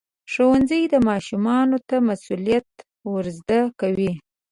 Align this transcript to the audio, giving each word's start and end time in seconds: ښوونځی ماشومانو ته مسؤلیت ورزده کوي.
ښوونځی 0.31 0.81
ماشومانو 1.09 1.77
ته 1.87 1.95
مسؤلیت 2.07 2.69
ورزده 3.13 3.59
کوي. 3.79 4.11